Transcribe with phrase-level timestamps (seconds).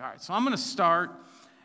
[0.00, 1.10] All right, so I'm going to start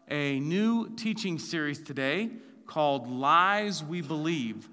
[0.10, 2.32] a new teaching series today
[2.66, 4.70] called Lies We Believe.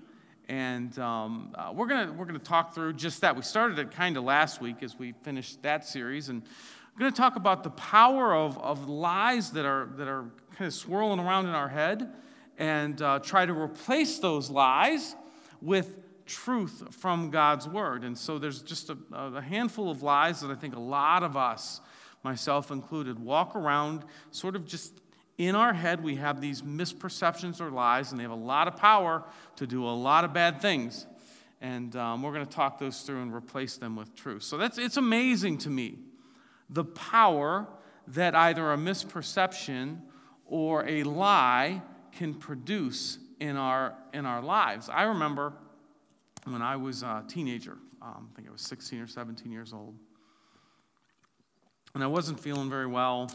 [0.49, 3.37] And um, uh, we're going we're gonna talk through just that.
[3.37, 6.31] We started it kind of last week as we finished that series.
[6.31, 10.31] And I'm going to talk about the power of, of lies that are, that are
[10.57, 12.15] kind of swirling around in our head
[12.57, 15.15] and uh, try to replace those lies
[15.61, 18.05] with truth from God's word.
[18.05, 21.37] And so there's just a, a handful of lies that I think a lot of
[21.37, 21.83] us
[22.23, 25.01] myself included, walk around sort of just
[25.39, 26.03] in our head.
[26.03, 29.25] We have these misperceptions or lies, and they have a lot of power
[29.57, 31.07] to do a lot of bad things.
[31.61, 34.43] And um, we're going to talk those through and replace them with truth.
[34.43, 35.99] So that's, it's amazing to me
[36.71, 37.67] the power
[38.09, 40.01] that either a misperception
[40.47, 44.89] or a lie can produce in our, in our lives.
[44.89, 45.53] I remember
[46.45, 49.95] when I was a teenager, um, I think I was 16 or 17 years old.
[51.93, 53.31] And I wasn't feeling very well.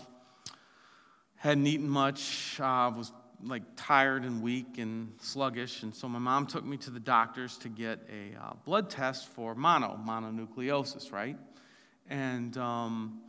[1.36, 2.58] Hadn't eaten much.
[2.60, 3.12] Uh, was
[3.44, 5.84] like tired and weak and sluggish.
[5.84, 9.28] And so my mom took me to the doctors to get a uh, blood test
[9.28, 11.38] for mono, mononucleosis, right?
[12.10, 13.22] And um,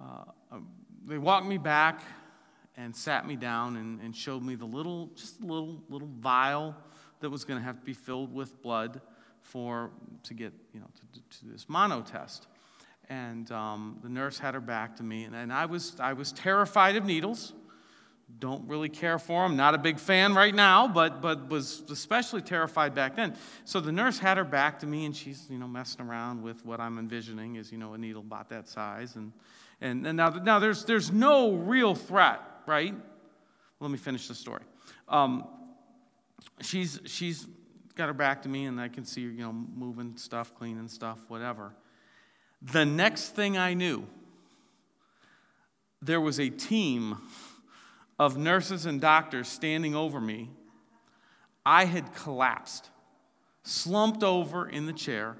[0.00, 0.68] uh, um,
[1.04, 2.02] they walked me back
[2.76, 6.76] and sat me down and, and showed me the little, just a little, little vial
[7.18, 9.00] that was going to have to be filled with blood
[9.40, 9.90] for
[10.22, 12.46] to get, you know, to, to this mono test
[13.08, 16.32] and um, the nurse had her back to me, and, and I, was, I was
[16.32, 17.54] terrified of needles.
[18.38, 19.56] Don't really care for them.
[19.56, 23.34] Not a big fan right now, but, but was especially terrified back then.
[23.64, 26.64] So the nurse had her back to me, and she's you know messing around with
[26.66, 29.32] what I'm envisioning is you know a needle about that size, and
[29.80, 32.94] and, and now now there's there's no real threat, right?
[33.80, 34.62] Let me finish the story.
[35.08, 35.48] Um,
[36.60, 37.46] she's she's
[37.94, 40.88] got her back to me, and I can see her you know moving stuff, cleaning
[40.88, 41.72] stuff, whatever.
[42.62, 44.06] The next thing I knew,
[46.02, 47.18] there was a team
[48.18, 50.50] of nurses and doctors standing over me.
[51.64, 52.90] I had collapsed,
[53.62, 55.36] slumped over in the chair,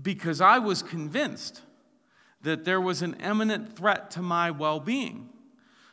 [0.00, 1.62] because I was convinced
[2.42, 5.28] that there was an imminent threat to my well being.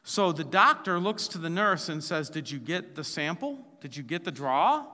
[0.03, 3.59] So the doctor looks to the nurse and says, Did you get the sample?
[3.81, 4.85] Did you get the draw?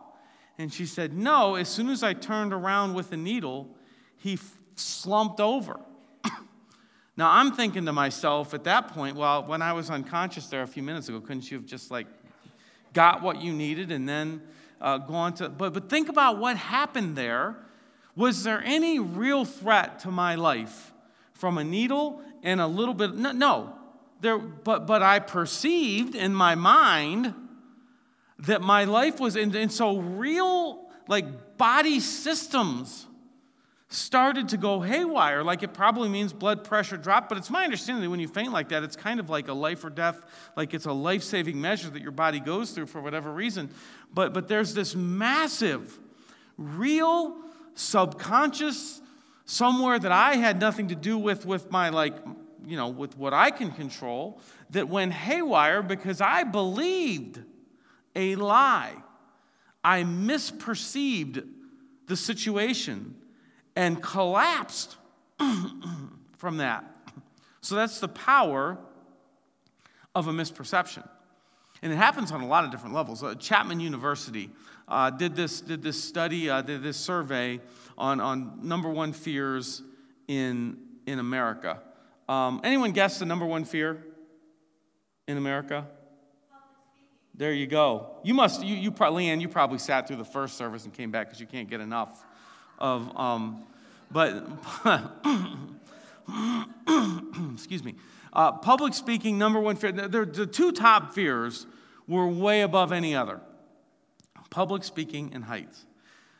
[0.57, 1.55] And she said, No.
[1.55, 3.69] As soon as I turned around with the needle,
[4.17, 4.37] he
[4.79, 5.79] slumped over.
[7.17, 10.67] now I'm thinking to myself at that point, well, when I was unconscious there a
[10.67, 12.07] few minutes ago, couldn't you have just like
[12.93, 14.41] got what you needed and then
[14.81, 15.49] uh, gone to.
[15.49, 17.57] But, but think about what happened there.
[18.15, 20.93] Was there any real threat to my life
[21.33, 23.15] from a needle and a little bit?
[23.15, 23.73] No, no.
[24.21, 27.33] There, but, but I perceived in my mind
[28.39, 33.06] that my life was, and, and so real like body systems
[33.89, 35.43] started to go haywire.
[35.43, 38.51] Like it probably means blood pressure dropped, but it's my understanding that when you faint
[38.51, 40.21] like that, it's kind of like a life or death,
[40.55, 43.69] like it's a life saving measure that your body goes through for whatever reason.
[44.13, 45.97] But, but there's this massive,
[46.57, 47.37] real,
[47.75, 49.01] subconscious,
[49.45, 52.15] somewhere that I had nothing to do with, with my, like,
[52.65, 57.41] you know, with what I can control, that went haywire because I believed
[58.13, 58.95] a lie.
[59.81, 61.47] I misperceived
[62.07, 63.15] the situation
[63.77, 64.97] and collapsed
[66.37, 66.83] from that.
[67.61, 68.75] So that's the power
[70.15, 71.07] of a misperception.
[71.83, 73.23] And it happens on a lot of different levels.
[73.23, 74.49] Uh, Chapman University
[74.87, 77.61] uh, did, this, did this study, uh, did this survey
[77.99, 79.83] on, on number one fears
[80.27, 81.79] in, in America.
[82.27, 84.03] Um, anyone guess the number one fear
[85.27, 85.85] in America?
[87.35, 88.17] There you go.
[88.23, 91.11] You must, you, you probably, Leanne, you probably sat through the first service and came
[91.11, 92.25] back because you can't get enough
[92.77, 93.63] of, um,
[94.11, 94.43] but,
[97.53, 97.95] excuse me,
[98.33, 101.65] uh, public speaking, number one fear, the, the two top fears
[102.07, 103.41] were way above any other
[104.49, 105.85] public speaking and heights.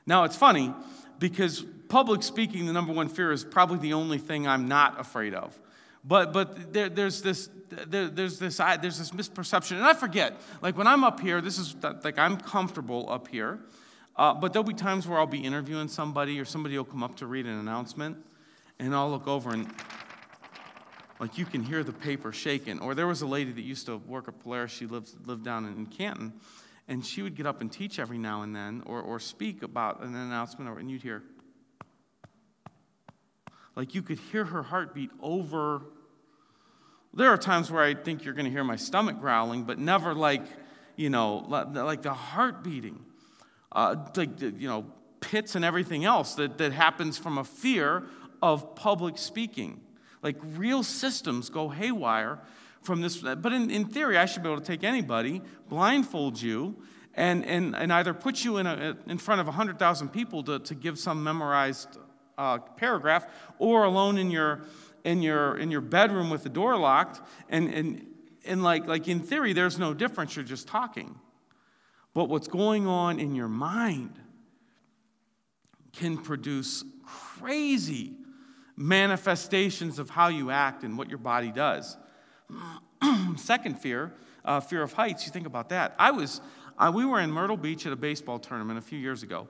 [0.06, 0.74] Now, it's funny
[1.20, 5.34] because public speaking, the number one fear, is probably the only thing I'm not afraid
[5.34, 5.58] of.
[6.04, 9.74] But, but there, there's, this, there, there's, this, there's this misperception.
[9.74, 13.60] And I forget, like when I'm up here, this is like I'm comfortable up here.
[14.18, 17.18] Uh, but there'll be times where I'll be interviewing somebody or somebody will come up
[17.18, 18.18] to read an announcement
[18.80, 19.72] and I'll look over and
[21.20, 22.80] like you can hear the paper shaking.
[22.80, 25.66] Or there was a lady that used to work at Polaris, she lived, lived down
[25.66, 26.34] in Canton,
[26.88, 30.02] and she would get up and teach every now and then or, or speak about
[30.04, 31.24] an announcement, and you'd hear,
[33.76, 35.82] like you could hear her heartbeat over.
[37.14, 40.14] There are times where I think you're going to hear my stomach growling, but never
[40.14, 40.44] like,
[40.96, 43.04] you know, like the heart beating
[43.72, 44.86] uh, like, you know,
[45.20, 48.04] pits and everything else that, that happens from a fear
[48.42, 49.82] of public speaking.
[50.22, 52.40] Like real systems go haywire
[52.82, 53.18] from this.
[53.18, 56.76] But in, in theory, I should be able to take anybody, blindfold you,
[57.14, 60.76] and, and, and either put you in, a, in front of 100,000 people to, to
[60.76, 61.98] give some memorized
[62.38, 63.26] uh, paragraph,
[63.58, 64.62] or alone in your,
[65.04, 67.22] in, your, in your bedroom with the door locked.
[67.50, 68.06] And, and,
[68.46, 70.36] and like, like in theory, there's no difference.
[70.36, 71.20] You're just talking.
[72.18, 74.20] But what's going on in your mind
[75.94, 78.16] can produce crazy
[78.76, 81.96] manifestations of how you act and what your body does.
[83.36, 85.28] Second fear, uh, fear of heights.
[85.28, 85.94] You think about that.
[86.00, 86.42] I was,
[86.92, 89.48] we were in Myrtle Beach at a baseball tournament a few years ago,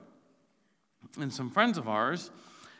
[1.18, 2.30] and some friends of ours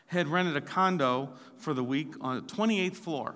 [0.05, 3.33] had rented a condo for the week on the 28th floor.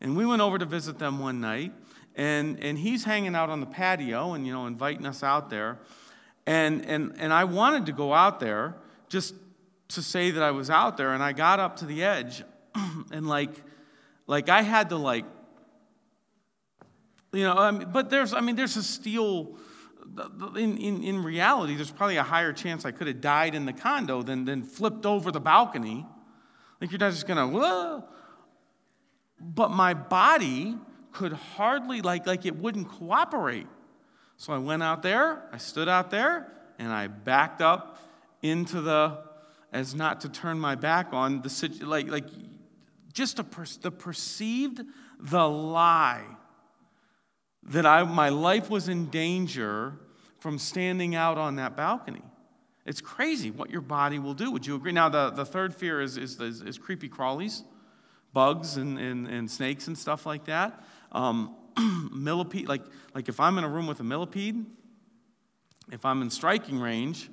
[0.00, 1.74] And we went over to visit them one night,
[2.18, 5.78] and, and he's hanging out on the patio and, you know, inviting us out there.
[6.46, 8.74] And, and, and I wanted to go out there
[9.08, 9.34] just
[9.90, 12.42] to say that I was out there, and I got up to the edge,
[13.12, 13.50] and like,
[14.26, 15.24] like I had to like,
[17.32, 19.56] you know, I mean, but there's, I mean, there's a steel.
[20.56, 23.72] In, in, in reality, there's probably a higher chance I could have died in the
[23.72, 26.06] condo than, than flipped over the balcony.
[26.80, 28.04] Like you're not just gonna, whoa.
[29.38, 30.76] But my body
[31.12, 33.66] could hardly, like, like it wouldn't cooperate.
[34.36, 37.98] So I went out there, I stood out there, and I backed up
[38.42, 39.18] into the
[39.72, 42.24] as not to turn my back on the like like
[43.12, 44.80] just a per, the perceived
[45.18, 46.24] the lie
[47.64, 49.94] that I my life was in danger
[50.38, 52.22] from standing out on that balcony.
[52.86, 54.50] It's crazy what your body will do.
[54.50, 54.92] Would you agree?
[54.92, 57.62] Now, the, the third fear is, is, is, is creepy crawlies,
[58.32, 60.82] bugs and, and, and snakes and stuff like that.
[61.12, 61.54] Um,
[62.12, 62.82] millipede, like,
[63.14, 64.64] like if I'm in a room with a millipede,
[65.90, 67.30] if I'm in striking range,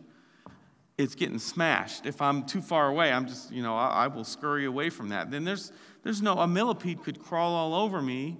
[0.97, 2.05] it's getting smashed.
[2.05, 5.09] If I'm too far away, I'm just, you know, I, I, will scurry away from
[5.09, 5.29] that.
[5.29, 5.71] Then there's,
[6.03, 8.37] there's no, a millipede could crawl all over me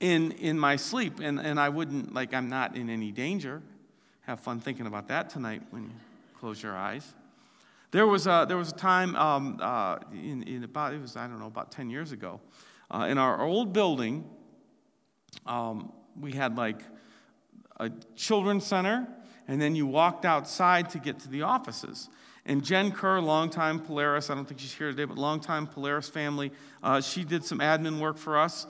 [0.00, 3.62] in, in my sleep, and, and I wouldn't, like, I'm not in any danger.
[4.22, 5.90] Have fun thinking about that tonight when you
[6.38, 7.14] close your eyes.
[7.90, 11.26] There was a, there was a time um, uh, in, in about, it was, I
[11.26, 12.40] don't know, about 10 years ago.
[12.90, 14.24] Uh, in our old building,
[15.44, 16.80] um, we had like
[17.78, 19.06] a children's center
[19.48, 22.08] and then you walked outside to get to the offices.
[22.44, 26.52] And Jen Kerr, longtime Polaris, I don't think she's here today, but longtime Polaris family,
[26.82, 28.66] uh, she did some admin work for us.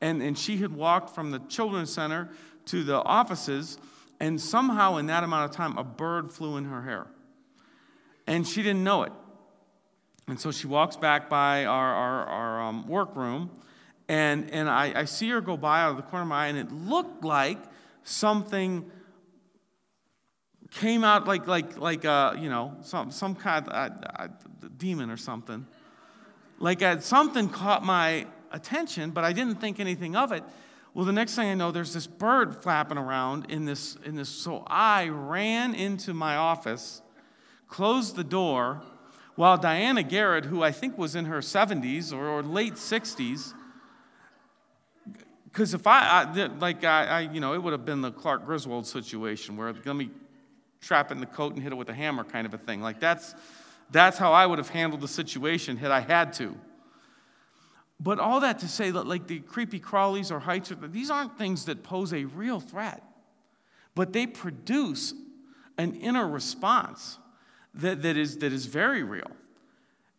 [0.00, 2.30] And, and she had walked from the children's center
[2.66, 3.78] to the offices,
[4.18, 7.06] and somehow in that amount of time, a bird flew in her hair.
[8.26, 9.12] And she didn't know it.
[10.26, 13.50] And so she walks back by our, our, our um, workroom,
[14.10, 16.48] and, and I, I see her go by out of the corner of my eye,
[16.48, 17.58] and it looked like
[18.02, 18.90] something
[20.72, 24.28] came out like like like uh, you know some some kind of uh, uh,
[24.76, 25.64] demon or something.
[26.58, 30.42] Like uh, something caught my attention, but I didn't think anything of it.
[30.92, 34.28] Well, the next thing I know, there's this bird flapping around in this in this.
[34.28, 37.00] So I ran into my office,
[37.68, 38.82] closed the door,
[39.36, 43.54] while Diana Garrett, who I think was in her 70s or, or late 60s,
[45.52, 48.46] because if I, I like I, I, you know, it would have been the Clark
[48.46, 50.10] Griswold situation where let me
[50.80, 52.80] trap it in the coat and hit it with a hammer kind of a thing.
[52.80, 53.34] Like that's,
[53.90, 56.56] that's how I would have handled the situation had I had to.
[57.98, 61.66] But all that to say that, like the creepy crawlies or heights, these aren't things
[61.66, 63.02] that pose a real threat,
[63.94, 65.12] but they produce
[65.76, 67.18] an inner response
[67.74, 69.30] that, that, is, that is very real.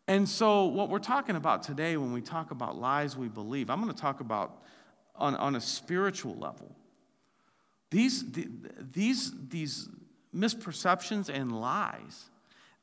[0.08, 3.82] And so, what we're talking about today when we talk about lies we believe, I'm
[3.82, 4.62] going to talk about
[5.22, 6.76] on, on a spiritual level.
[7.92, 8.24] These,
[8.80, 9.90] these, these
[10.36, 12.30] misperceptions and lies,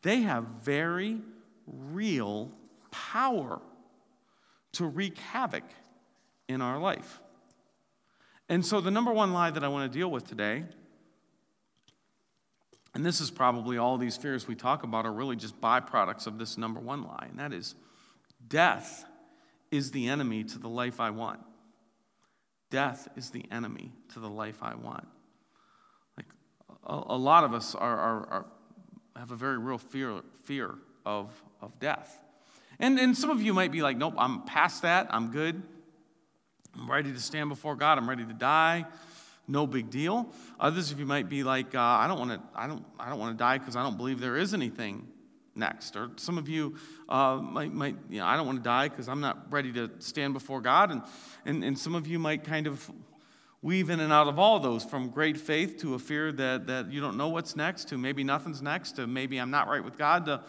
[0.03, 1.21] they have very
[1.67, 2.53] real
[2.91, 3.61] power
[4.73, 5.65] to wreak havoc
[6.49, 7.21] in our life.
[8.49, 10.65] And so, the number one lie that I want to deal with today,
[12.95, 16.39] and this is probably all these fears we talk about are really just byproducts of
[16.39, 17.75] this number one lie, and that is
[18.47, 19.05] death
[19.71, 21.41] is the enemy to the life I want.
[22.71, 25.09] Death is the enemy to the life I want
[26.89, 28.47] a, a lot of us are, are, are,
[29.17, 32.23] have a very real fear, fear of, of death.
[32.79, 35.09] And, and some of you might be like, nope, I'm past that.
[35.11, 35.63] I'm good.
[36.75, 37.99] I'm ready to stand before God.
[37.99, 38.87] I'm ready to die.
[39.49, 40.29] No big deal.
[40.61, 42.41] Others of you might be like, uh, I don't want to.
[42.55, 42.85] I don't.
[43.01, 45.09] I don't want to die because I don't believe there is anything
[45.59, 45.97] next.
[45.97, 46.77] Or some of you
[47.09, 49.91] uh, might, might, you know, I don't want to die because I'm not ready to
[49.99, 50.91] stand before God.
[50.91, 51.03] And,
[51.45, 52.91] and, and some of you might kind of
[53.61, 56.93] weave in and out of all those from great faith to a fear that, that
[56.93, 59.99] you don't know what's next to maybe nothing's next to maybe i'm not right with
[59.99, 60.41] god to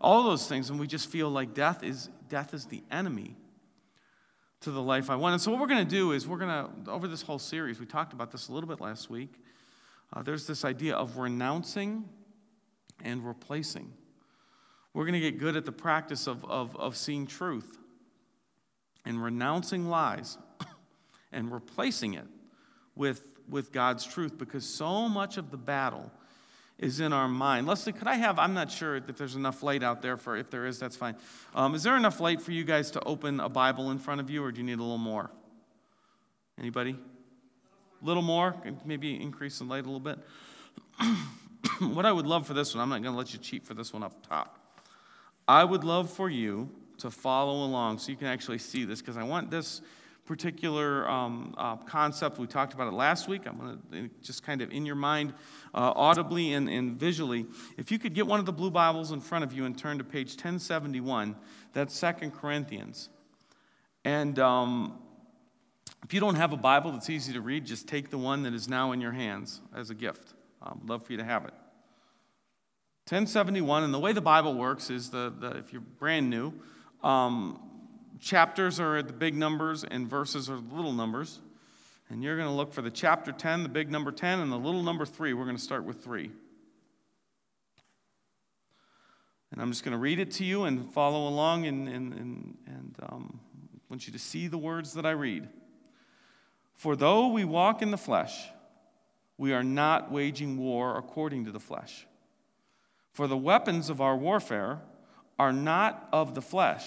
[0.00, 3.36] all those things and we just feel like death is death is the enemy
[4.66, 5.34] to the life I want.
[5.34, 7.78] And so, what we're going to do is, we're going to, over this whole series,
[7.78, 9.32] we talked about this a little bit last week.
[10.12, 12.08] Uh, there's this idea of renouncing
[13.04, 13.92] and replacing.
[14.96, 17.76] We're going to get good at the practice of, of, of seeing truth
[19.04, 20.38] and renouncing lies
[21.32, 22.24] and replacing it
[22.94, 26.10] with, with God's truth because so much of the battle
[26.78, 27.66] is in our mind.
[27.66, 30.48] Leslie, could I have, I'm not sure if there's enough light out there for, if
[30.48, 31.16] there is, that's fine.
[31.54, 34.30] Um, is there enough light for you guys to open a Bible in front of
[34.30, 35.30] you or do you need a little more?
[36.58, 36.96] Anybody?
[38.00, 38.54] A little more?
[38.86, 40.18] Maybe increase the light a little bit?
[41.80, 43.74] what I would love for this one, I'm not going to let you cheat for
[43.74, 44.62] this one up top.
[45.48, 49.16] I would love for you to follow along so you can actually see this because
[49.16, 49.80] I want this
[50.24, 52.38] particular um, uh, concept.
[52.38, 53.46] We talked about it last week.
[53.46, 55.32] I'm going to just kind of in your mind,
[55.72, 57.46] uh, audibly and, and visually.
[57.76, 59.98] If you could get one of the blue Bibles in front of you and turn
[59.98, 61.36] to page 1071,
[61.72, 63.08] that's Second Corinthians.
[64.04, 64.98] And um,
[66.04, 68.52] if you don't have a Bible that's easy to read, just take the one that
[68.52, 70.34] is now in your hands as a gift.
[70.62, 71.54] I'd um, love for you to have it.
[73.08, 76.52] 1071, and the way the Bible works is the, the if you're brand new,
[77.04, 77.60] um,
[78.18, 81.38] chapters are the big numbers and verses are the little numbers.
[82.08, 84.56] And you're going to look for the chapter 10, the big number 10, and the
[84.56, 85.34] little number 3.
[85.34, 86.32] We're going to start with 3.
[89.52, 92.58] And I'm just going to read it to you and follow along, and, and, and,
[92.66, 93.38] and um,
[93.72, 95.48] I want you to see the words that I read.
[96.74, 98.48] For though we walk in the flesh,
[99.38, 102.04] we are not waging war according to the flesh.
[103.16, 104.78] For the weapons of our warfare
[105.38, 106.84] are not of the flesh,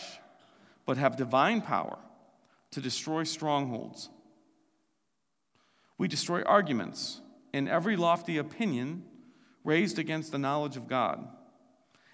[0.86, 1.98] but have divine power
[2.69, 4.12] to destroy strongholds.
[5.98, 7.19] We destroy arguments
[7.51, 9.05] and every lofty opinion
[9.63, 11.27] raised against the knowledge of God,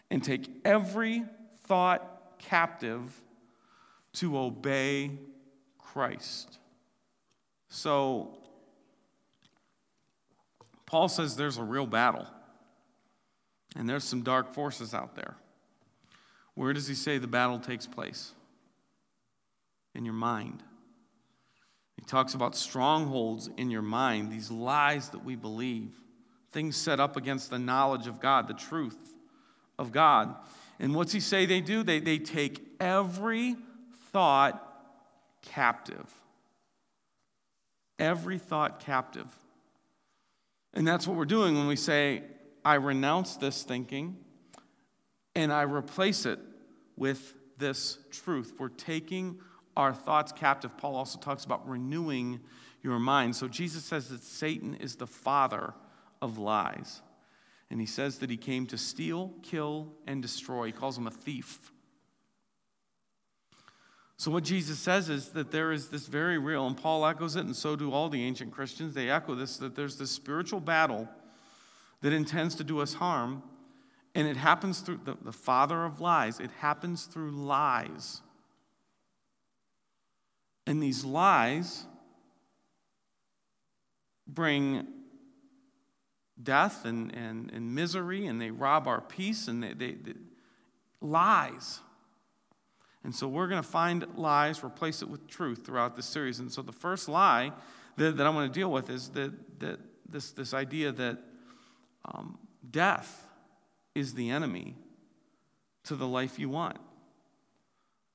[0.10, 1.26] and take every
[1.66, 3.22] thought captive
[4.14, 5.12] to obey
[5.78, 6.58] Christ.
[7.68, 8.38] So,
[10.86, 12.26] Paul says there's a real battle,
[13.76, 15.36] and there's some dark forces out there.
[16.54, 18.32] Where does he say the battle takes place?
[19.94, 20.64] In your mind.
[21.96, 25.92] He talks about strongholds in your mind, these lies that we believe,
[26.52, 28.98] things set up against the knowledge of God, the truth
[29.80, 30.36] of God.
[30.80, 31.84] And what's he say they do?
[31.84, 33.56] They, they take every
[34.12, 34.62] thought
[35.42, 36.14] captive.
[37.98, 39.28] Every thought captive.
[40.74, 42.24] And that's what we're doing when we say,
[42.66, 44.18] I renounce this thinking
[45.36, 46.40] and I replace it
[46.98, 48.54] with this truth.
[48.58, 49.40] We're taking
[49.78, 50.76] our thoughts captive.
[50.76, 52.40] Paul also talks about renewing
[52.82, 53.36] your mind.
[53.36, 55.76] So Jesus says that Satan is the father
[56.24, 57.04] of lies.
[57.70, 60.68] And he says that he came to steal, kill, and destroy.
[60.68, 61.72] He calls him a thief.
[64.18, 67.44] So, what Jesus says is that there is this very real, and Paul echoes it,
[67.44, 68.94] and so do all the ancient Christians.
[68.94, 71.10] They echo this that there's this spiritual battle
[72.06, 73.42] that intends to do us harm,
[74.14, 76.40] and it happens through the, the father of lies.
[76.40, 78.22] It happens through lies.
[80.68, 81.88] And these lies
[84.28, 84.86] bring
[86.44, 90.14] death and, and, and misery, and they rob our peace, and they, they, they
[91.02, 91.80] lies.
[93.04, 96.38] And so we're going to find lies, replace it with truth throughout this series.
[96.38, 97.52] And so the first lie
[97.98, 101.18] that, that I want to deal with is that, that this, this idea that
[102.06, 102.38] um,
[102.70, 103.28] death
[103.94, 104.76] is the enemy
[105.86, 106.78] to the life you want.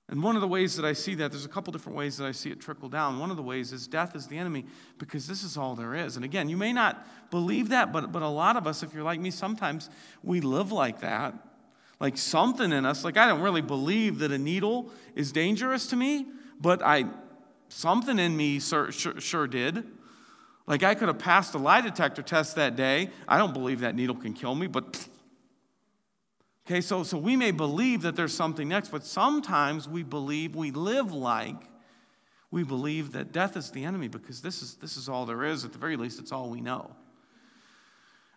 [0.09, 2.27] And one of the ways that I see that, there's a couple different ways that
[2.27, 3.21] I see it trickle down.
[3.21, 4.67] One of the ways is death is the enemy
[4.99, 6.17] because this is all there is.
[6.17, 9.05] And again, you may not believe that, but, but a lot of us, if you're
[9.05, 9.89] like me, sometimes
[10.25, 11.35] we live like that.
[12.01, 15.97] Like something in us, like I don't really believe that a needle is dangerous to
[15.97, 16.27] me,
[16.61, 17.05] but I,
[17.69, 19.85] something in me sure, sure, sure did.
[20.71, 23.11] Like I could have passed a lie detector test that day.
[23.27, 25.09] I don't believe that needle can kill me, but
[26.67, 30.71] Okay, so, so we may believe that there's something next, but sometimes we believe, we
[30.71, 31.57] live like
[32.53, 35.65] we believe that death is the enemy because this is, this is all there is.
[35.65, 36.95] At the very least, it's all we know.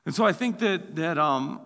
[0.07, 1.61] And so I think that, that um,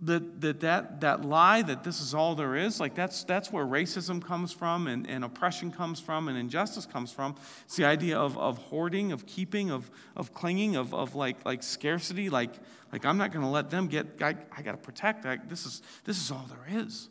[0.00, 3.64] that, that, that, that lie that this is all there is, like that's, that's where
[3.64, 7.36] racism comes from and, and oppression comes from and injustice comes from.
[7.64, 11.62] It's the idea of, of hoarding, of keeping, of, of clinging, of, of like, like
[11.62, 12.50] scarcity, like,
[12.92, 15.64] like I'm not going to let them get, I, I got to protect, I, this,
[15.64, 17.08] is, this is all there is.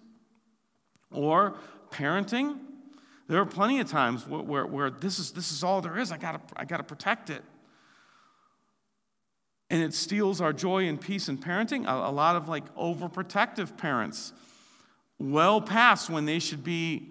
[1.09, 1.55] Or
[1.89, 2.59] parenting,
[3.27, 6.11] there are plenty of times where, where, where this, is, this is all there is,
[6.11, 7.43] I got to I got to protect it
[9.73, 11.87] and it steals our joy and peace in parenting.
[11.87, 14.31] A, a lot of like overprotective parents,
[15.17, 17.09] well past when they should be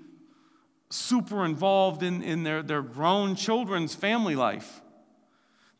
[0.88, 4.80] super involved in, in their, their grown children's family life.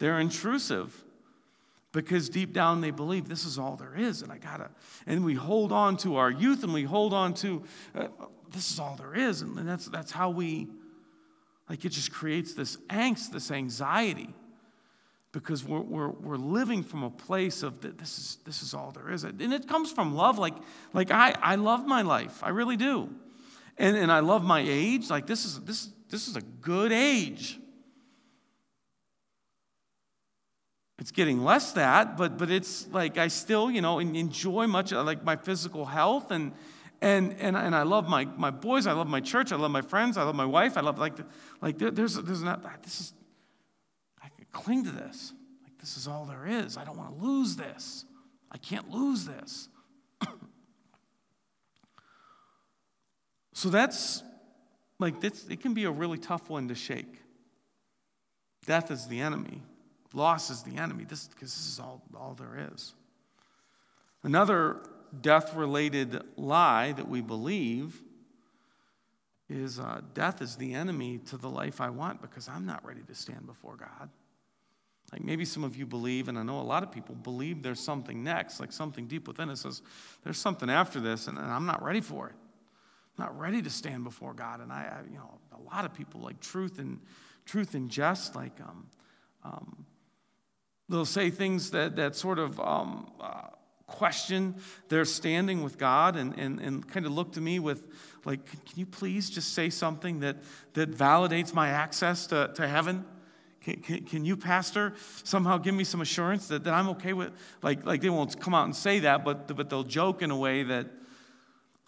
[0.00, 1.04] They're intrusive
[1.92, 4.70] because deep down they believe this is all there is and i gotta
[5.06, 7.62] and we hold on to our youth and we hold on to
[7.94, 8.08] uh,
[8.50, 10.66] this is all there is and that's that's how we
[11.68, 14.34] like it just creates this angst this anxiety
[15.32, 19.10] because we're, we're, we're living from a place of this is this is all there
[19.10, 19.24] is.
[19.24, 20.54] And it comes from love like
[20.92, 22.44] like i i love my life.
[22.44, 23.08] I really do.
[23.78, 25.08] And and i love my age.
[25.08, 27.58] Like this is this this is a good age.
[30.98, 35.06] It's getting less that, but but it's like I still, you know, enjoy much of
[35.06, 36.52] like my physical health and
[37.00, 39.80] and and, and I love my, my boys, I love my church, I love my
[39.80, 41.14] friends, I love my wife, I love like
[41.62, 43.14] like there, there's there's not this is
[44.52, 45.32] cling to this.
[45.62, 46.76] Like this is all there is.
[46.76, 48.04] I don't want to lose this.
[48.50, 49.68] I can't lose this.
[53.54, 54.22] so that's
[55.02, 57.18] like this, it can be a really tough one to shake.
[58.66, 59.60] Death is the enemy.
[60.14, 62.94] Loss is the enemy, this, because this is all, all there is.
[64.22, 64.76] Another
[65.20, 68.00] death related lie that we believe
[69.48, 73.02] is uh, death is the enemy to the life I want because I'm not ready
[73.02, 74.08] to stand before God.
[75.12, 77.80] Like maybe some of you believe, and I know a lot of people believe there's
[77.80, 79.82] something next, like something deep within us says,
[80.24, 82.34] there's something after this, and, I'm not ready for it.
[83.18, 84.60] I'm not ready to stand before God.
[84.60, 86.98] And I, I, you know, a lot of people like truth and
[87.44, 88.86] truth and jest, like um,
[89.44, 89.84] um,
[90.92, 93.46] They'll say things that, that sort of um, uh,
[93.86, 94.56] question
[94.90, 97.86] their standing with God and, and, and kind of look to me with,
[98.26, 100.36] like, can you please just say something that,
[100.74, 103.06] that validates my access to, to heaven?
[103.62, 107.30] Can, can, can, you, Pastor, somehow give me some assurance that, that I'm okay with?
[107.62, 110.36] Like, like they won't come out and say that, but, but they'll joke in a
[110.36, 110.86] way that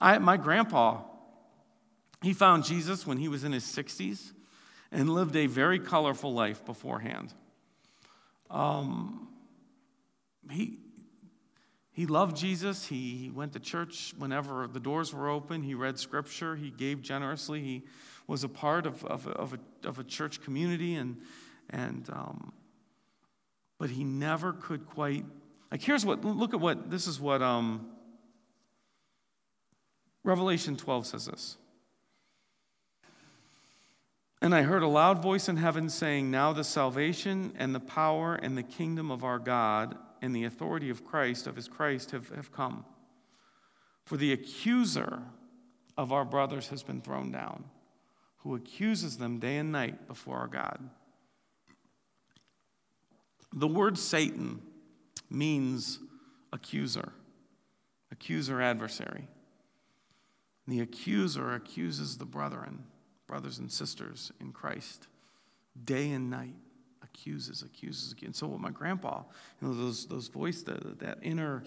[0.00, 1.02] I, my grandpa,
[2.22, 4.32] he found Jesus when he was in his 60s
[4.92, 7.34] and lived a very colorful life beforehand.
[8.50, 9.28] Um,
[10.50, 10.78] he,
[11.92, 12.86] he loved Jesus.
[12.86, 15.62] He, he went to church whenever the doors were open.
[15.62, 16.54] He read scripture.
[16.54, 17.62] He gave generously.
[17.62, 17.82] He
[18.28, 20.94] was a part of, of, of, a, of a church community.
[20.94, 21.16] And,
[21.70, 22.52] and, um,
[23.78, 25.24] but he never could quite.
[25.70, 27.86] Like, here's what, look at what, this is what um,
[30.22, 31.56] Revelation 12 says this.
[34.40, 38.34] And I heard a loud voice in heaven saying, Now the salvation and the power
[38.34, 42.28] and the kingdom of our God and the authority of Christ, of his Christ, have,
[42.30, 42.84] have come.
[44.04, 45.22] For the accuser
[45.96, 47.64] of our brothers has been thrown down,
[48.38, 50.90] who accuses them day and night before our God.
[53.56, 54.60] The word Satan
[55.30, 56.00] means
[56.52, 57.12] accuser,
[58.10, 59.28] accuser, adversary.
[60.66, 62.84] The accuser accuses the brethren
[63.26, 65.06] brothers and sisters in Christ,
[65.84, 66.56] day and night,
[67.02, 68.14] accuses, accuses.
[68.22, 69.22] And so, what my grandpa,
[69.60, 71.62] you know, those, those voice, that, that inner,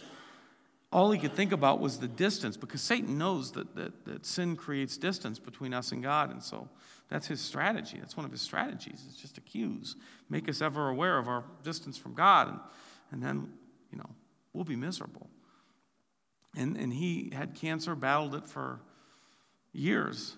[0.91, 4.55] all he could think about was the distance because Satan knows that, that, that sin
[4.55, 6.31] creates distance between us and God.
[6.31, 6.69] And so,
[7.09, 7.97] that's his strategy.
[7.99, 9.03] That's one of his strategies.
[9.07, 9.95] It's just accuse,
[10.29, 12.49] make us ever aware of our distance from God.
[12.49, 12.59] And,
[13.11, 13.53] and then,
[13.91, 14.09] you know,
[14.53, 15.29] we'll be miserable.
[16.55, 18.81] And, and he had cancer, battled it for
[19.71, 20.35] years.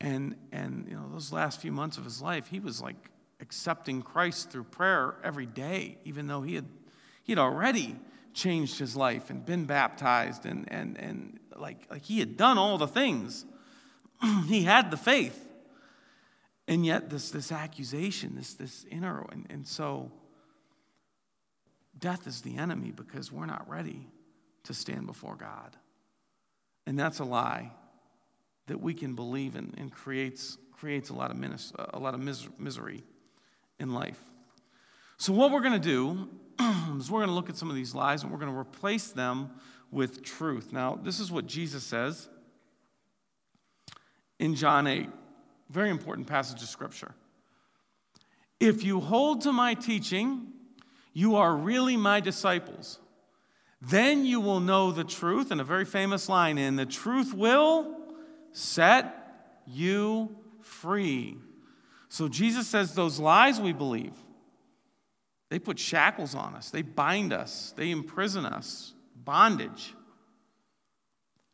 [0.00, 4.02] And, and you know, those last few months of his life, he was like accepting
[4.02, 6.66] Christ through prayer every day, even though he had,
[7.24, 7.96] he had already
[8.34, 12.78] changed his life and been baptized and, and, and like, like he had done all
[12.78, 13.44] the things.
[14.46, 15.48] he had the faith.
[16.68, 20.12] And yet this, this accusation, this, this inner, and, and so
[21.98, 24.08] death is the enemy because we're not ready
[24.64, 25.76] to stand before God.
[26.86, 27.72] And that's a lie
[28.66, 32.20] that we can believe in and creates, creates a lot of, minis- a lot of
[32.20, 33.02] mis- misery
[33.78, 34.20] in life.
[35.18, 36.28] So, what we're going to do
[36.98, 39.08] is we're going to look at some of these lies and we're going to replace
[39.08, 39.50] them
[39.90, 40.72] with truth.
[40.72, 42.28] Now, this is what Jesus says
[44.38, 45.08] in John 8.
[45.70, 47.14] Very important passage of scripture.
[48.60, 50.48] If you hold to my teaching,
[51.12, 52.98] you are really my disciples.
[53.80, 57.96] Then you will know the truth, and a very famous line in the truth will
[58.52, 61.36] set you free.
[62.08, 64.12] So Jesus says those lies we believe,
[65.52, 69.92] they put shackles on us, they bind us, they imprison us, bondage.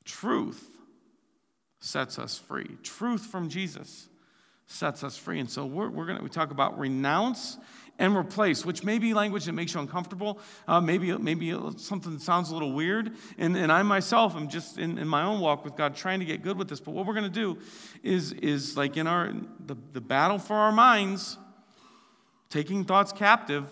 [0.05, 0.71] Truth
[1.81, 2.77] sets us free.
[2.85, 4.09] Truth from Jesus
[4.67, 5.41] sets us free.
[5.41, 7.59] And so we're, we're going to we talk about renounce
[7.99, 10.39] and replace, which may be language that makes you uncomfortable.
[10.69, 13.17] Uh, maybe, maybe something that sounds a little weird.
[13.37, 16.25] And, and I myself am just in, in my own walk with God trying to
[16.25, 16.79] get good with this.
[16.79, 17.59] But what we're going to do
[18.05, 19.33] is, is like in our
[19.67, 21.37] the, the battle for our minds,
[22.49, 23.69] taking thoughts captive,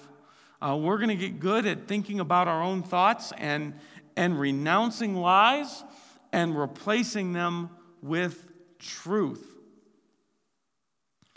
[0.61, 3.75] uh, we're going to get good at thinking about our own thoughts and,
[4.17, 5.85] and renouncing lies
[6.33, 7.71] and replacing them
[8.03, 8.47] with
[8.79, 9.45] truth.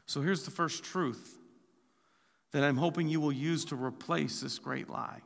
[0.05, 1.37] So here's the first truth
[2.51, 5.21] that I'm hoping you will use to replace this great lie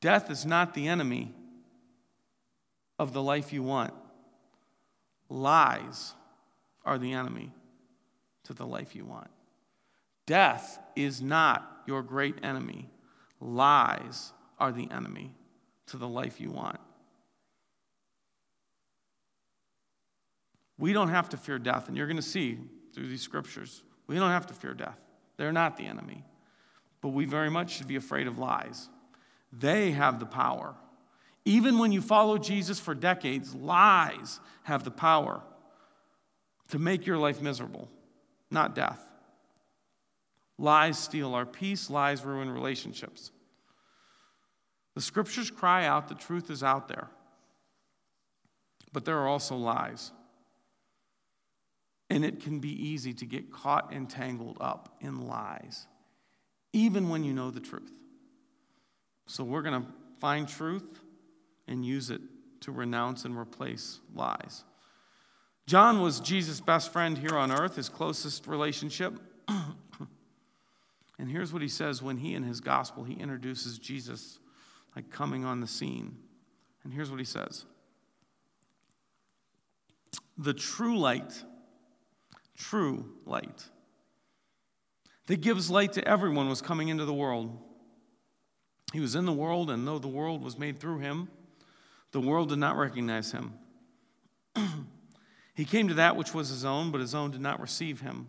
[0.00, 1.34] death is not the enemy
[2.98, 3.94] of the life you want,
[5.28, 6.14] lies
[6.84, 7.52] are the enemy
[8.44, 9.30] to the life you want.
[10.26, 12.88] Death is not your great enemy,
[13.40, 15.34] lies are the enemy
[15.88, 16.78] to the life you want.
[20.78, 22.58] We don't have to fear death, and you're going to see
[22.94, 25.00] through these scriptures, we don't have to fear death.
[25.36, 26.24] They're not the enemy.
[27.00, 28.88] But we very much should be afraid of lies.
[29.52, 30.76] They have the power.
[31.44, 35.42] Even when you follow Jesus for decades, lies have the power
[36.68, 37.88] to make your life miserable,
[38.48, 39.09] not death.
[40.60, 43.32] Lies steal our peace, lies ruin relationships.
[44.94, 47.08] The scriptures cry out the truth is out there,
[48.92, 50.12] but there are also lies.
[52.10, 55.86] And it can be easy to get caught and tangled up in lies,
[56.74, 57.92] even when you know the truth.
[59.28, 61.00] So we're going to find truth
[61.68, 62.20] and use it
[62.62, 64.64] to renounce and replace lies.
[65.66, 69.18] John was Jesus' best friend here on earth, his closest relationship.
[71.20, 74.38] and here's what he says when he, in his gospel, he introduces Jesus
[74.96, 76.16] like coming on the scene.
[76.82, 77.66] And here's what he says
[80.38, 81.44] The true light
[82.56, 83.64] true light
[85.26, 87.58] that gives light to everyone was coming into the world.
[88.92, 91.28] He was in the world, and though the world was made through him,
[92.12, 93.54] the world did not recognize him.
[95.54, 98.28] he came to that which was his own, but his own did not receive him.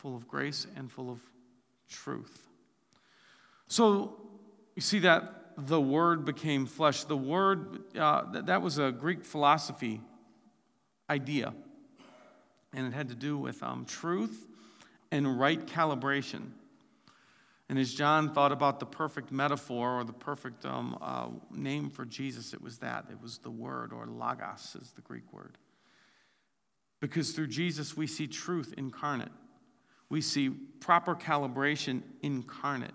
[0.00, 1.20] Full of grace and full of
[1.88, 2.48] truth.
[3.68, 4.20] So
[4.74, 7.04] you see that the Word became flesh.
[7.04, 10.00] The Word, uh, that was a Greek philosophy
[11.08, 11.54] idea
[12.72, 14.46] and it had to do with um, truth
[15.10, 16.50] and right calibration.
[17.68, 22.04] And as John thought about the perfect metaphor or the perfect um, uh, name for
[22.04, 23.06] Jesus, it was that.
[23.10, 25.56] It was the word, or logos is the Greek word.
[27.00, 29.32] Because through Jesus, we see truth incarnate,
[30.10, 32.92] we see proper calibration incarnate.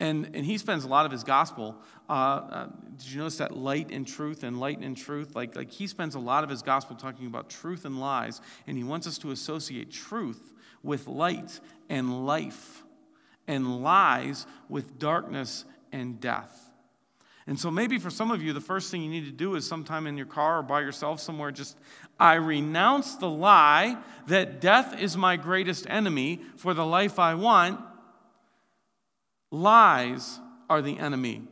[0.00, 1.76] And, and he spends a lot of his gospel.
[2.08, 5.36] Uh, uh, did you notice that light and truth and light and truth?
[5.36, 8.76] Like, like he spends a lot of his gospel talking about truth and lies, and
[8.76, 12.82] he wants us to associate truth with light and life,
[13.46, 16.63] and lies with darkness and death.
[17.46, 19.66] And so, maybe for some of you, the first thing you need to do is
[19.66, 21.76] sometime in your car or by yourself somewhere, just
[22.18, 27.80] I renounce the lie that death is my greatest enemy for the life I want
[29.54, 31.42] Lies are the enemy.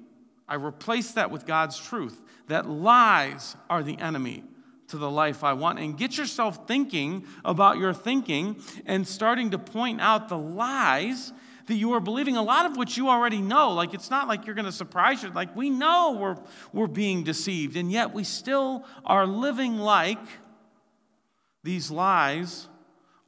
[0.48, 4.42] I replace that with God's truth that lies are the enemy
[4.88, 5.78] to the life I want.
[5.78, 11.32] And get yourself thinking about your thinking and starting to point out the lies
[11.66, 13.72] that you are believing, a lot of which you already know.
[13.72, 15.30] Like, it's not like you're going to surprise you.
[15.30, 16.36] Like, we know we're,
[16.72, 20.18] we're being deceived, and yet we still are living like
[21.62, 22.68] these lies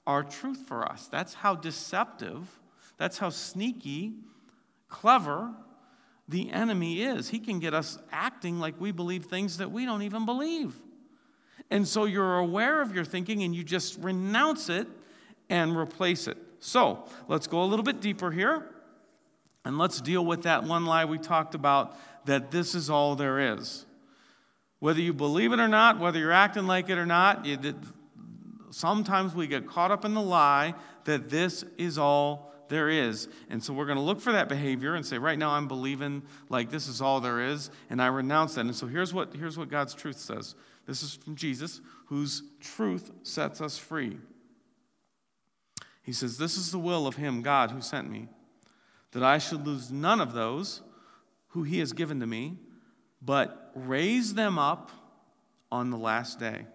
[0.06, 1.08] are truth for us.
[1.08, 2.60] That's how deceptive,
[2.98, 4.14] that's how sneaky
[4.88, 5.52] clever
[6.28, 7.28] the enemy is.
[7.28, 10.74] He can get us acting like we believe things that we don't even believe.
[11.70, 14.86] And so you're aware of your thinking and you just renounce it
[15.48, 16.38] and replace it.
[16.64, 18.66] So let's go a little bit deeper here
[19.66, 23.38] and let's deal with that one lie we talked about that this is all there
[23.52, 23.84] is.
[24.78, 27.46] Whether you believe it or not, whether you're acting like it or not,
[28.70, 30.74] sometimes we get caught up in the lie
[31.04, 33.28] that this is all there is.
[33.50, 36.22] And so we're going to look for that behavior and say, right now I'm believing
[36.48, 38.62] like this is all there is, and I renounce that.
[38.62, 40.54] And so here's what, here's what God's truth says
[40.86, 44.16] this is from Jesus, whose truth sets us free.
[46.04, 48.28] He says, This is the will of him, God, who sent me,
[49.12, 50.82] that I should lose none of those
[51.48, 52.58] who he has given to me,
[53.22, 54.90] but raise them up
[55.72, 56.66] on the last day.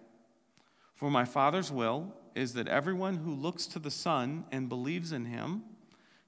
[0.94, 5.24] For my Father's will is that everyone who looks to the Son and believes in
[5.24, 5.62] him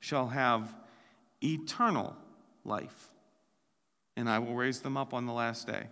[0.00, 0.74] shall have
[1.42, 2.16] eternal
[2.64, 3.10] life,
[4.16, 5.88] and I will raise them up on the last day.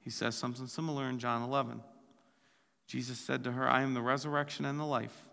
[0.00, 1.80] He says something similar in John 11.
[2.86, 5.24] Jesus said to her, I am the resurrection and the life.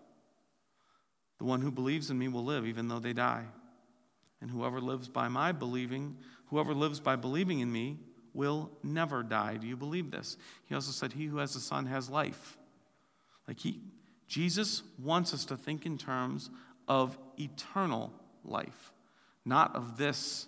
[1.38, 3.44] The one who believes in me will live even though they die.
[4.40, 6.16] And whoever lives by my believing,
[6.46, 7.98] whoever lives by believing in me
[8.34, 9.56] will never die.
[9.56, 10.36] Do you believe this?
[10.66, 12.58] He also said, He who has the Son has life.
[13.48, 13.80] Like he,
[14.26, 16.50] Jesus wants us to think in terms
[16.88, 18.12] of eternal
[18.44, 18.92] life,
[19.44, 20.46] not of this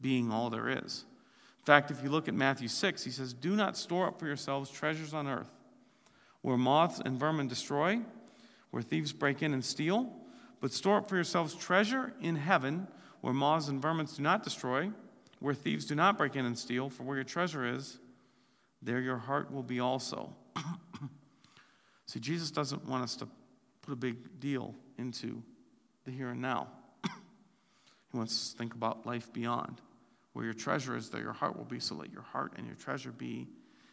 [0.00, 1.04] being all there is.
[1.60, 4.26] In fact, if you look at Matthew 6, he says, Do not store up for
[4.26, 5.50] yourselves treasures on earth,
[6.42, 8.00] where moths and vermin destroy,
[8.70, 10.12] where thieves break in and steal,
[10.64, 12.88] but store up for yourselves treasure in heaven,
[13.20, 14.90] where moths and vermin do not destroy,
[15.38, 17.98] where thieves do not break in and steal, for where your treasure is,
[18.80, 20.34] there your heart will be also.
[22.06, 23.28] See, Jesus doesn't want us to
[23.82, 25.42] put a big deal into
[26.06, 26.68] the here and now.
[27.04, 29.82] he wants us to think about life beyond.
[30.32, 32.76] Where your treasure is, there your heart will be, so let your heart and your
[32.76, 33.48] treasure be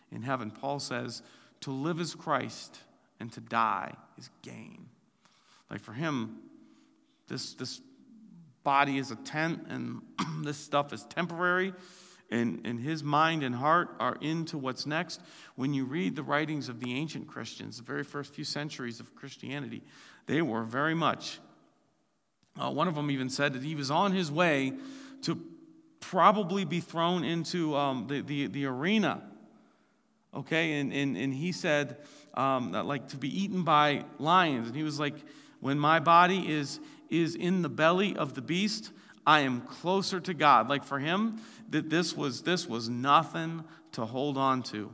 [0.09, 0.49] in heaven.
[0.49, 1.21] Paul says,
[1.59, 2.79] to live is Christ,
[3.19, 4.85] and to die is gain.
[5.69, 6.37] Like for him,
[7.31, 7.81] this, this
[8.63, 10.01] body is a tent, and
[10.43, 11.73] this stuff is temporary
[12.31, 15.21] and, and his mind and heart are into what's next.
[15.55, 19.13] When you read the writings of the ancient Christians, the very first few centuries of
[19.15, 19.83] Christianity,
[20.27, 21.39] they were very much.
[22.59, 24.73] Uh, one of them even said that he was on his way
[25.23, 25.39] to
[25.99, 29.21] probably be thrown into um, the, the, the arena.
[30.33, 31.97] Okay, and, and, and he said,
[32.33, 34.67] um, like, to be eaten by lions.
[34.67, 35.15] And he was like,
[35.59, 36.79] when my body is,
[37.11, 38.91] is in the belly of the beast,
[39.27, 40.69] I am closer to God.
[40.69, 44.91] Like for him, that this was this was nothing to hold on to.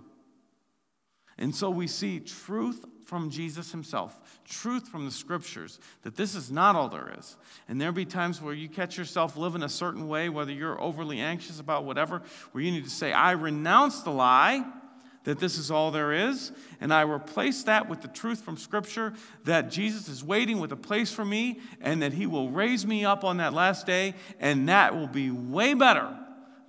[1.38, 6.52] And so we see truth from Jesus himself, truth from the scriptures, that this is
[6.52, 7.38] not all there is.
[7.70, 11.20] And there'll be times where you catch yourself living a certain way, whether you're overly
[11.20, 14.66] anxious about whatever, where you need to say, I renounce the lie
[15.28, 19.12] that this is all there is, and I replace that with the truth from Scripture
[19.44, 23.04] that Jesus is waiting with a place for me and that He will raise me
[23.04, 26.18] up on that last day, and that will be way better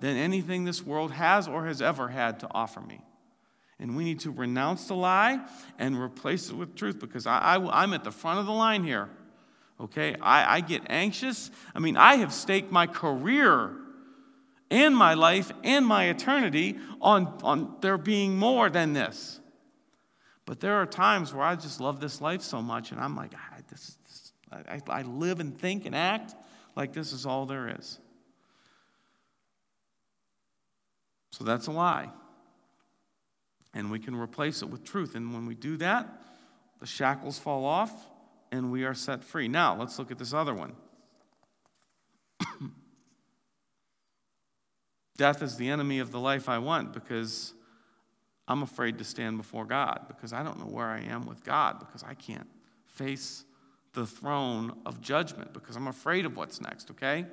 [0.01, 3.01] than anything this world has or has ever had to offer me.
[3.79, 5.39] And we need to renounce the lie
[5.77, 9.07] and replace it with truth because I, am at the front of the line here.
[9.79, 10.17] Okay?
[10.21, 11.49] I, I get anxious.
[11.73, 13.71] I mean, I have staked my career
[14.71, 19.39] and my life and my eternity on, on there being more than this.
[20.45, 23.33] But there are times where I just love this life so much, and I'm like,
[23.35, 26.35] ah, this, this, I, I live and think and act
[26.75, 27.99] like this is all there is.
[31.31, 32.09] So that's a lie.
[33.73, 35.15] And we can replace it with truth.
[35.15, 36.09] And when we do that,
[36.79, 37.91] the shackles fall off
[38.51, 39.47] and we are set free.
[39.47, 40.73] Now, let's look at this other one.
[45.19, 47.53] Death is the enemy of the life I want because
[48.47, 51.77] I'm afraid to stand before God because I don't know where I am with God
[51.77, 52.47] because I can't
[52.85, 53.43] face
[53.91, 57.25] the throne of judgment because I'm afraid of what's next, okay?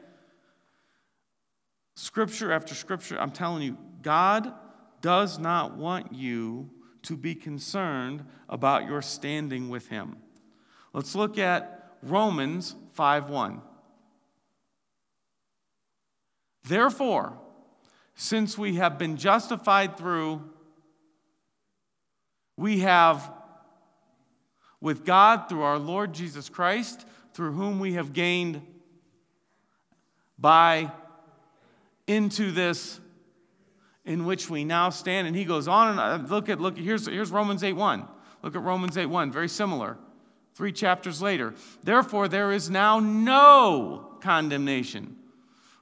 [1.94, 4.52] Scripture after scripture, I'm telling you, God
[5.00, 6.68] does not want you
[7.02, 10.16] to be concerned about your standing with Him.
[10.92, 13.62] Let's look at Romans 5 1.
[16.64, 17.38] Therefore,
[18.16, 20.42] since we have been justified through,
[22.56, 23.30] we have
[24.80, 28.62] with God through our Lord Jesus Christ, through whom we have gained
[30.38, 30.90] by
[32.06, 33.00] into this
[34.06, 35.26] in which we now stand.
[35.26, 38.08] And he goes on and uh, look at look here's here's Romans 8 1.
[38.42, 39.98] Look at Romans 8 1, very similar.
[40.54, 41.54] Three chapters later.
[41.82, 45.16] Therefore, there is now no condemnation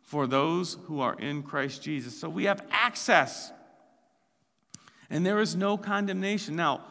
[0.04, 2.18] for those who are in Christ Jesus.
[2.18, 3.50] So we have access.
[5.10, 6.56] And there is no condemnation.
[6.56, 6.84] Now,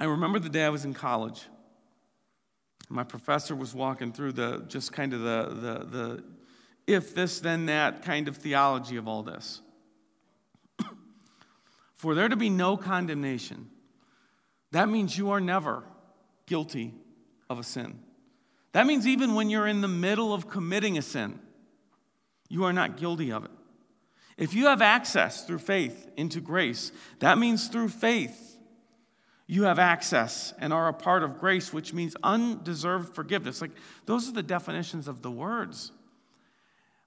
[0.00, 1.42] I remember the day I was in college.
[2.88, 6.24] My professor was walking through the just kind of the, the, the
[6.86, 9.60] if this, then that kind of theology of all this.
[11.96, 13.68] For there to be no condemnation,
[14.72, 15.82] that means you are never
[16.46, 16.94] guilty
[17.50, 17.98] of a sin.
[18.72, 21.38] That means even when you're in the middle of committing a sin,
[22.48, 23.50] you are not guilty of it.
[24.36, 28.56] If you have access through faith into grace, that means through faith,
[29.50, 33.62] You have access and are a part of grace, which means undeserved forgiveness.
[33.62, 33.70] Like,
[34.04, 35.90] those are the definitions of the words.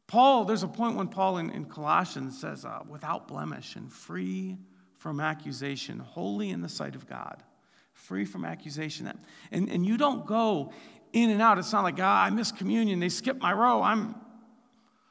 [0.08, 4.58] Paul, there's a point when Paul in, in Colossians says, uh, without blemish and free
[4.98, 7.44] from accusation, holy in the sight of God,
[7.94, 9.14] free from accusation.
[9.52, 10.74] And, and you don't go
[11.14, 11.58] in and out.
[11.58, 13.00] It's not like, ah, I missed communion.
[13.00, 13.82] They skipped my row.
[13.82, 14.16] I'm,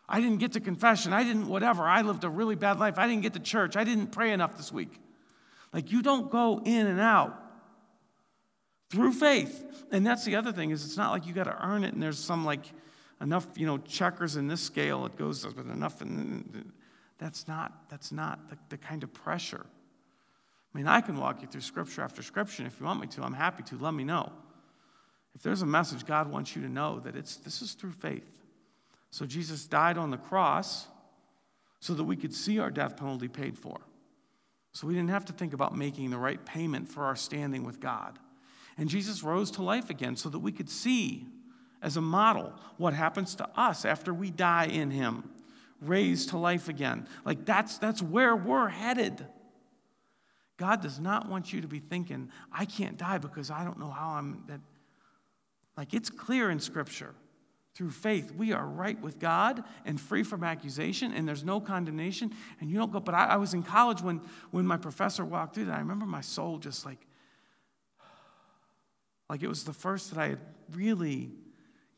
[0.09, 1.13] I didn't get to confession.
[1.13, 1.85] I didn't whatever.
[1.85, 2.99] I lived a really bad life.
[2.99, 3.77] I didn't get to church.
[3.77, 5.01] I didn't pray enough this week.
[5.73, 7.37] Like you don't go in and out
[8.91, 9.87] through faith.
[9.93, 12.03] And that's the other thing is it's not like you got to earn it and
[12.03, 12.65] there's some like
[13.21, 15.07] enough, you know, checkers in this scale.
[15.07, 16.01] It goes with enough.
[16.01, 16.73] And
[17.19, 19.65] that's not, that's not the, the kind of pressure.
[20.75, 22.65] I mean, I can walk you through scripture after scripture.
[22.65, 23.79] If you want me to, I'm happy to.
[23.79, 24.33] Let me know.
[25.35, 28.29] If there's a message God wants you to know that it's this is through faith.
[29.11, 30.87] So Jesus died on the cross
[31.81, 33.81] so that we could see our death penalty paid for.
[34.73, 37.81] So we didn't have to think about making the right payment for our standing with
[37.81, 38.19] God.
[38.79, 41.27] And Jesus rose to life again so that we could see
[41.83, 45.31] as a model what happens to us after we die in him,
[45.81, 47.07] raised to life again.
[47.25, 49.27] Like that's that's where we're headed.
[50.57, 53.91] God does not want you to be thinking, I can't die because I don't know
[53.91, 54.61] how I'm that
[55.81, 57.15] like it's clear in Scripture.
[57.73, 62.33] Through faith, we are right with God and free from accusation, and there's no condemnation.
[62.61, 65.55] And you don't go, but I, I was in college when, when my professor walked
[65.55, 65.77] through that.
[65.77, 66.99] I remember my soul just like,
[69.31, 70.41] like it was the first that I had
[70.73, 71.31] really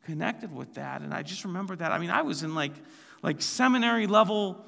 [0.04, 1.02] connected with that.
[1.02, 1.90] And I just remember that.
[1.90, 2.74] I mean, I was in like,
[3.20, 4.64] like seminary level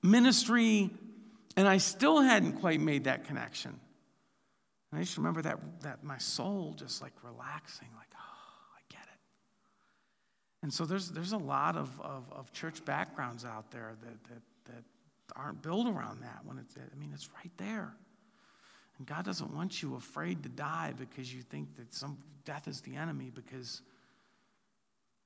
[0.00, 0.90] ministry,
[1.56, 3.80] and I still hadn't quite made that connection.
[4.92, 9.02] And I just remember that, that my soul just like relaxing, like, oh, I get
[9.02, 9.20] it.
[10.62, 14.42] And so there's, there's a lot of, of, of church backgrounds out there that, that,
[14.66, 14.84] that
[15.34, 16.40] aren't built around that.
[16.44, 17.94] When it's, I mean, it's right there.
[18.98, 22.82] And God doesn't want you afraid to die because you think that some death is
[22.82, 23.80] the enemy because,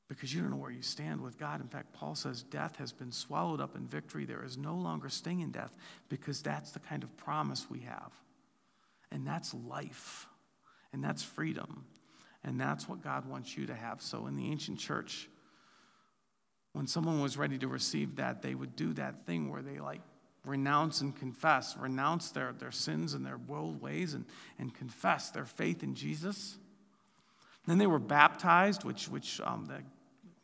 [0.07, 1.61] because you don't know where you stand with God.
[1.61, 4.27] In fact, Paul says death has been swallowed up in victory.
[4.27, 5.75] There is no longer sting in death
[6.09, 8.13] because that's the kind of promise we have.
[9.13, 10.27] And that's life.
[10.93, 11.85] And that's freedom.
[12.45, 14.01] And that's what God wants you to have.
[14.01, 15.29] So in the ancient church,
[16.73, 20.03] when someone was ready to receive that, they would do that thing where they like
[20.45, 24.25] renounce and confess, renounce their, their sins and their world ways and,
[24.59, 26.57] and confess their faith in Jesus.
[27.67, 29.83] Then they were baptized, which, which um, the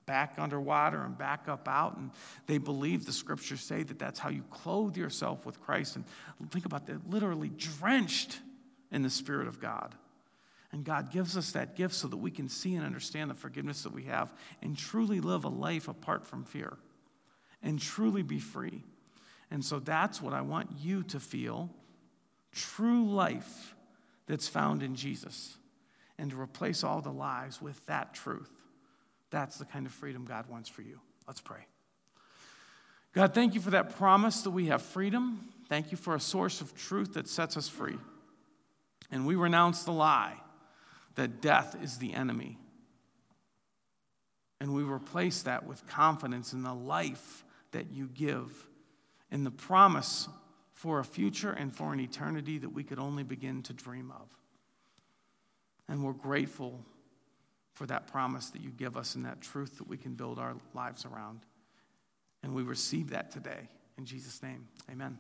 [0.07, 1.97] back underwater and back up out.
[1.97, 2.11] And
[2.47, 5.97] they believe the scriptures say that that's how you clothe yourself with Christ.
[5.97, 6.05] And
[6.51, 8.41] think about that, literally drenched
[8.93, 9.95] in the Spirit of God.
[10.71, 13.83] And God gives us that gift so that we can see and understand the forgiveness
[13.83, 16.79] that we have and truly live a life apart from fear
[17.63, 18.83] and truly be free.
[19.51, 21.71] And so that's what I want you to feel
[22.53, 23.75] true life
[24.27, 25.57] that's found in Jesus
[26.19, 28.51] and to replace all the lies with that truth.
[29.31, 31.01] That's the kind of freedom God wants for you.
[31.27, 31.67] Let's pray.
[33.13, 35.49] God, thank you for that promise that we have freedom.
[35.69, 37.99] Thank you for a source of truth that sets us free.
[39.13, 40.35] And we renounce the lie
[41.15, 42.59] that death is the enemy.
[44.61, 48.51] And we replace that with confidence in the life that you give,
[49.31, 50.29] in the promise
[50.73, 54.29] for a future and for an eternity that we could only begin to dream of.
[55.89, 56.85] And we're grateful
[57.75, 60.55] for that promise that you give us and that truth that we can build our
[60.75, 61.41] lives around.
[62.43, 63.69] And we receive that today.
[63.99, 65.19] In Jesus' name, amen.